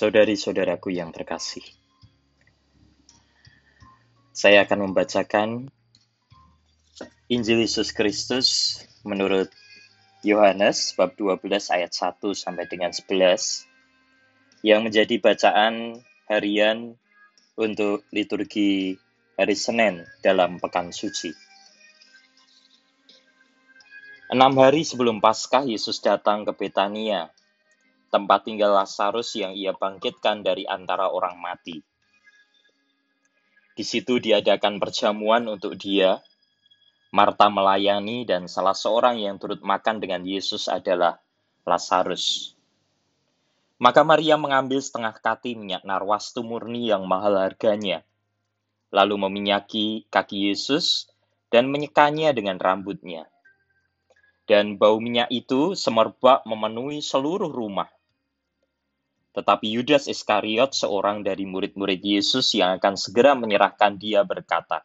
Saudari-saudaraku 0.00 0.96
yang 0.96 1.12
terkasih, 1.12 1.60
saya 4.32 4.64
akan 4.64 4.88
membacakan 4.88 5.68
Injil 7.28 7.60
Yesus 7.60 7.92
Kristus 7.92 8.80
menurut 9.04 9.52
Yohanes 10.24 10.96
bab 10.96 11.20
12 11.20 11.44
ayat 11.68 11.92
1 11.92 12.16
sampai 12.32 12.64
dengan 12.64 12.96
11 12.96 14.64
yang 14.64 14.88
menjadi 14.88 15.20
bacaan 15.20 16.00
harian 16.32 16.96
untuk 17.60 18.00
liturgi 18.08 18.96
hari 19.36 19.52
Senin 19.52 20.08
dalam 20.24 20.56
Pekan 20.64 20.96
Suci. 20.96 21.28
Enam 24.32 24.56
hari 24.64 24.80
sebelum 24.80 25.20
Paskah, 25.20 25.68
Yesus 25.68 26.00
datang 26.00 26.48
ke 26.48 26.56
Betania, 26.56 27.28
tempat 28.10 28.44
tinggal 28.44 28.74
Lazarus 28.74 29.32
yang 29.38 29.54
ia 29.54 29.70
bangkitkan 29.70 30.42
dari 30.42 30.66
antara 30.66 31.08
orang 31.08 31.38
mati. 31.38 31.80
Di 33.72 33.86
situ 33.86 34.20
diadakan 34.20 34.76
perjamuan 34.76 35.48
untuk 35.48 35.78
dia. 35.78 36.20
Marta 37.10 37.50
melayani 37.50 38.22
dan 38.22 38.46
salah 38.46 38.74
seorang 38.74 39.18
yang 39.18 39.40
turut 39.40 39.64
makan 39.64 39.98
dengan 39.98 40.22
Yesus 40.22 40.70
adalah 40.70 41.18
Lazarus. 41.66 42.54
Maka 43.80 44.04
Maria 44.04 44.36
mengambil 44.36 44.78
setengah 44.78 45.16
kati 45.16 45.56
minyak 45.56 45.82
narwastu 45.88 46.44
murni 46.44 46.92
yang 46.92 47.08
mahal 47.08 47.40
harganya, 47.40 48.04
lalu 48.92 49.16
meminyaki 49.26 50.04
kaki 50.12 50.52
Yesus 50.52 51.08
dan 51.48 51.72
menyekanya 51.72 52.36
dengan 52.36 52.60
rambutnya. 52.60 53.26
Dan 54.44 54.76
bau 54.76 55.00
minyak 55.00 55.32
itu 55.32 55.72
semerbak 55.72 56.44
memenuhi 56.44 57.00
seluruh 57.00 57.48
rumah. 57.48 57.88
Tetapi 59.30 59.66
Yudas 59.70 60.10
Iskariot, 60.10 60.74
seorang 60.74 61.22
dari 61.22 61.46
murid-murid 61.46 62.02
Yesus 62.02 62.50
yang 62.58 62.74
akan 62.82 62.98
segera 62.98 63.38
menyerahkan 63.38 63.94
dia 63.94 64.26
berkata, 64.26 64.82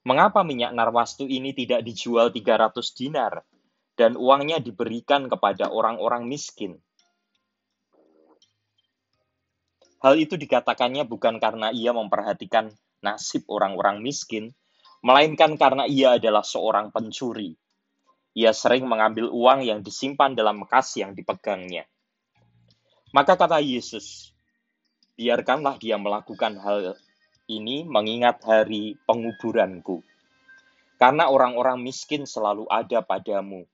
Mengapa 0.00 0.40
minyak 0.40 0.72
narwastu 0.72 1.28
ini 1.28 1.52
tidak 1.52 1.84
dijual 1.84 2.32
300 2.32 2.72
dinar 2.96 3.44
dan 3.92 4.16
uangnya 4.16 4.56
diberikan 4.56 5.28
kepada 5.28 5.68
orang-orang 5.68 6.24
miskin? 6.24 6.80
Hal 10.00 10.16
itu 10.16 10.40
dikatakannya 10.40 11.04
bukan 11.04 11.36
karena 11.36 11.68
ia 11.76 11.92
memperhatikan 11.92 12.72
nasib 13.04 13.44
orang-orang 13.52 14.00
miskin, 14.00 14.56
melainkan 15.04 15.60
karena 15.60 15.84
ia 15.84 16.16
adalah 16.16 16.40
seorang 16.40 16.88
pencuri. 16.88 17.52
Ia 18.32 18.56
sering 18.56 18.88
mengambil 18.88 19.28
uang 19.28 19.60
yang 19.68 19.84
disimpan 19.84 20.32
dalam 20.32 20.64
kas 20.64 20.96
yang 20.96 21.12
dipegangnya. 21.12 21.84
Maka 23.10 23.34
kata 23.34 23.58
Yesus, 23.58 24.30
biarkanlah 25.18 25.82
dia 25.82 25.98
melakukan 25.98 26.54
hal 26.62 26.94
ini 27.50 27.82
mengingat 27.82 28.38
hari 28.46 28.94
penguburanku. 29.02 30.06
Karena 30.94 31.26
orang-orang 31.26 31.82
miskin 31.82 32.22
selalu 32.22 32.70
ada 32.70 33.02
padamu, 33.02 33.66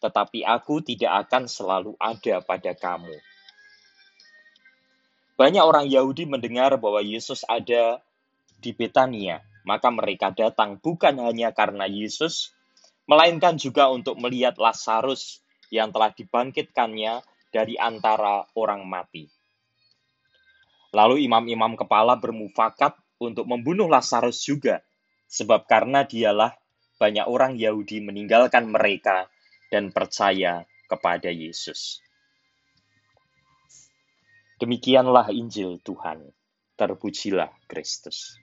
tetapi 0.00 0.40
aku 0.48 0.80
tidak 0.80 1.28
akan 1.28 1.44
selalu 1.44 1.92
ada 2.00 2.40
pada 2.40 2.72
kamu. 2.72 3.12
Banyak 5.36 5.62
orang 5.62 5.84
Yahudi 5.84 6.24
mendengar 6.24 6.80
bahwa 6.80 7.04
Yesus 7.04 7.44
ada 7.44 8.00
di 8.56 8.72
Betania, 8.72 9.44
maka 9.68 9.92
mereka 9.92 10.32
datang 10.32 10.80
bukan 10.80 11.14
hanya 11.28 11.52
karena 11.52 11.84
Yesus, 11.84 12.56
melainkan 13.04 13.60
juga 13.60 13.92
untuk 13.92 14.16
melihat 14.16 14.56
Lazarus 14.56 15.44
yang 15.68 15.92
telah 15.92 16.08
dibangkitkannya 16.08 17.20
dari 17.48 17.74
antara 17.80 18.44
orang 18.56 18.84
mati. 18.84 19.28
Lalu 20.92 21.28
imam-imam 21.28 21.76
kepala 21.76 22.16
bermufakat 22.16 22.96
untuk 23.20 23.44
membunuh 23.44 23.90
Lazarus 23.90 24.40
juga, 24.40 24.80
sebab 25.28 25.68
karena 25.68 26.08
dialah 26.08 26.56
banyak 26.96 27.28
orang 27.28 27.60
Yahudi 27.60 28.00
meninggalkan 28.00 28.68
mereka 28.72 29.28
dan 29.68 29.92
percaya 29.92 30.64
kepada 30.88 31.28
Yesus. 31.28 32.00
Demikianlah 34.58 35.30
Injil 35.30 35.78
Tuhan. 35.84 36.34
Terpujilah 36.78 37.50
Kristus. 37.66 38.38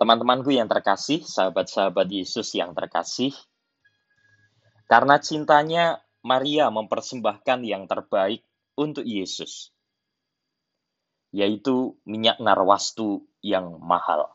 Teman-temanku 0.00 0.48
yang 0.48 0.64
terkasih, 0.64 1.20
sahabat-sahabat 1.24 2.08
Yesus 2.08 2.56
yang 2.56 2.72
terkasih, 2.72 3.36
karena 4.90 5.22
cintanya, 5.22 6.02
Maria 6.26 6.66
mempersembahkan 6.74 7.62
yang 7.62 7.86
terbaik 7.86 8.42
untuk 8.74 9.06
Yesus, 9.06 9.70
yaitu 11.30 11.94
minyak 12.02 12.42
narwastu 12.42 13.22
yang 13.38 13.78
mahal. 13.78 14.34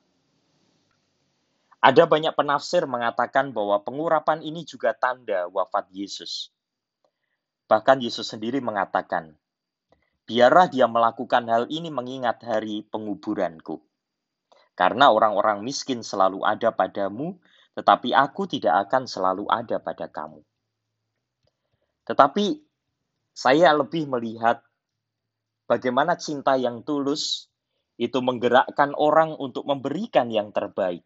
Ada 1.83 2.07
banyak 2.07 2.33
penafsir 2.33 2.87
mengatakan 2.87 3.51
bahwa 3.51 3.83
pengurapan 3.83 4.41
ini 4.41 4.63
juga 4.63 4.95
tanda 4.95 5.45
wafat 5.51 5.91
Yesus. 5.91 6.49
Bahkan 7.67 7.99
Yesus 7.99 8.31
sendiri 8.31 8.63
mengatakan, 8.63 9.35
"Biarlah 10.23 10.71
dia 10.71 10.87
melakukan 10.87 11.45
hal 11.51 11.67
ini 11.67 11.91
mengingat 11.91 12.41
hari 12.41 12.81
penguburanku." 12.87 13.83
Karena 14.73 15.11
orang-orang 15.11 15.61
miskin 15.61 16.01
selalu 16.01 16.41
ada 16.47 16.73
padamu, 16.73 17.37
tetapi 17.75 18.15
aku 18.15 18.47
tidak 18.47 18.87
akan 18.87 19.03
selalu 19.03 19.45
ada 19.51 19.83
pada 19.83 20.07
kamu. 20.07 20.39
Tetapi 22.07 22.45
saya 23.35 23.75
lebih 23.75 24.07
melihat 24.07 24.63
bagaimana 25.67 26.15
cinta 26.15 26.55
yang 26.55 26.87
tulus 26.87 27.51
itu 27.99 28.23
menggerakkan 28.23 28.95
orang 28.95 29.35
untuk 29.35 29.67
memberikan 29.67 30.31
yang 30.31 30.55
terbaik. 30.55 31.03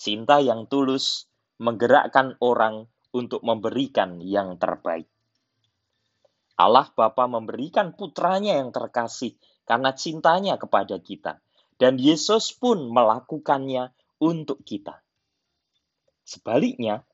Cinta 0.00 0.40
yang 0.40 0.64
tulus 0.72 1.28
menggerakkan 1.60 2.40
orang 2.40 2.88
untuk 3.12 3.44
memberikan 3.44 4.24
yang 4.24 4.56
terbaik. 4.56 5.04
Allah 6.56 6.88
Bapa 6.96 7.28
memberikan 7.28 7.92
putranya 7.92 8.56
yang 8.56 8.72
terkasih 8.72 9.36
karena 9.68 9.92
cintanya 9.92 10.56
kepada 10.56 10.96
kita. 10.96 11.44
Dan 11.76 11.98
Yesus 11.98 12.54
pun 12.54 12.88
melakukannya 12.88 13.90
untuk 14.22 14.62
kita. 14.62 15.01
Sebaliknya, 16.32 17.04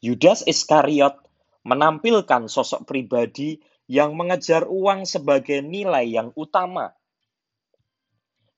Yudas 0.00 0.40
Iskariot 0.48 1.20
menampilkan 1.60 2.48
sosok 2.48 2.88
pribadi 2.88 3.60
yang 3.84 4.16
mengejar 4.16 4.64
uang 4.64 5.04
sebagai 5.04 5.60
nilai 5.60 6.08
yang 6.08 6.32
utama. 6.32 6.96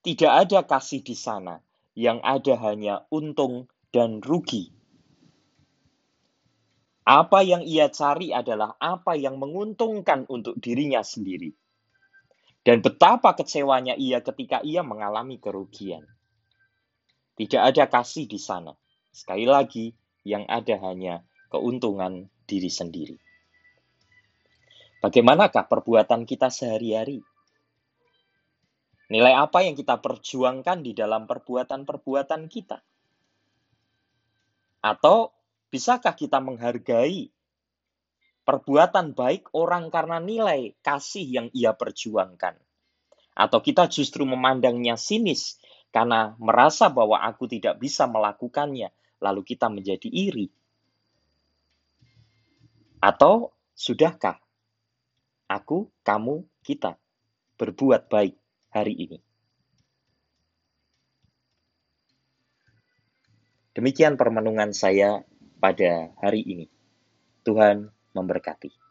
Tidak 0.07 0.31
ada 0.31 0.63
kasih 0.63 1.03
di 1.03 1.19
sana, 1.19 1.59
yang 1.99 2.23
ada 2.23 2.55
hanya 2.63 3.11
untung 3.11 3.67
dan 3.91 4.23
rugi. 4.23 4.71
Apa 7.03 7.43
yang 7.43 7.67
ia 7.67 7.91
cari 7.91 8.31
adalah 8.31 8.79
apa 8.79 9.19
yang 9.19 9.43
menguntungkan 9.43 10.31
untuk 10.31 10.55
dirinya 10.63 11.03
sendiri. 11.03 11.51
Dan 12.63 12.85
betapa 12.85 13.35
kecewanya 13.35 13.99
ia 13.99 14.23
ketika 14.23 14.63
ia 14.63 14.85
mengalami 14.85 15.41
kerugian. 15.43 16.05
Tidak 17.35 17.59
ada 17.59 17.89
kasih 17.89 18.29
di 18.29 18.37
sana. 18.37 18.77
Sekali 19.13 19.49
lagi, 19.49 19.93
yang 20.27 20.45
ada 20.47 20.77
hanya 20.85 21.25
keuntungan 21.49 22.29
diri 22.45 22.69
sendiri. 22.69 23.17
Bagaimanakah 24.99 25.71
perbuatan 25.71 26.27
kita 26.27 26.51
sehari-hari? 26.51 27.23
Nilai 29.09 29.33
apa 29.33 29.65
yang 29.65 29.73
kita 29.73 30.03
perjuangkan 30.03 30.85
di 30.85 30.93
dalam 30.93 31.25
perbuatan-perbuatan 31.25 32.51
kita? 32.51 32.83
Atau 34.85 35.33
bisakah 35.73 36.13
kita 36.13 36.45
menghargai 36.45 37.33
perbuatan 38.45 39.17
baik 39.17 39.55
orang 39.57 39.89
karena 39.89 40.21
nilai 40.21 40.77
kasih 40.85 41.25
yang 41.25 41.47
ia 41.57 41.73
perjuangkan? 41.73 42.59
Atau 43.39 43.63
kita 43.63 43.87
justru 43.87 44.27
memandangnya 44.27 44.99
sinis 44.99 45.57
karena 45.95 46.35
merasa 46.37 46.91
bahwa 46.91 47.23
aku 47.23 47.49
tidak 47.49 47.79
bisa 47.79 48.05
melakukannya, 48.11 48.93
lalu 49.19 49.43
kita 49.45 49.71
menjadi 49.71 50.09
iri? 50.09 50.51
Atau 52.99 53.55
sudahkah 53.79 54.43
aku, 55.47 55.87
kamu, 56.03 56.43
kita 56.67 56.99
berbuat 57.59 58.11
baik 58.11 58.35
hari 58.75 58.95
ini? 58.95 59.19
Demikian 63.79 64.19
permenungan 64.19 64.75
saya 64.75 65.23
pada 65.63 66.11
hari 66.19 66.43
ini. 66.43 66.67
Tuhan 67.47 67.87
memberkati. 68.11 68.88